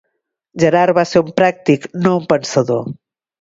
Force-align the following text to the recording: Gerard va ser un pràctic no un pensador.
Gerard 0.61 0.95
va 0.99 1.03
ser 1.09 1.21
un 1.25 1.29
pràctic 1.41 1.85
no 2.07 2.15
un 2.23 2.27
pensador. 2.35 2.83